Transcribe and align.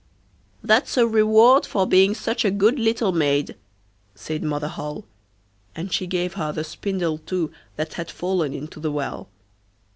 'That's 0.63 0.97
a 0.97 1.05
reward 1.07 1.63
for 1.63 1.85
being 1.85 2.15
such 2.15 2.43
a 2.43 2.49
good 2.49 2.79
little 2.79 3.11
maid,' 3.11 3.55
said 4.15 4.41
Mother 4.43 4.67
Holle, 4.67 5.05
and 5.75 5.93
she 5.93 6.07
gave 6.07 6.33
her 6.33 6.51
the 6.51 6.63
spindle 6.63 7.19
too 7.19 7.51
that 7.75 7.93
had 7.93 8.09
fallen 8.09 8.51
into 8.51 8.79
the 8.79 8.91
well. 8.91 9.29